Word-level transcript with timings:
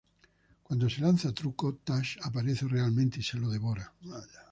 Cuando 0.63 0.89
se 0.89 0.99
lanza 1.01 1.31
Truco, 1.31 1.75
Tash 1.75 2.17
aparece 2.23 2.67
realmente 2.67 3.19
y 3.19 3.21
se 3.21 3.37
lo 3.37 3.49
devora. 3.51 3.93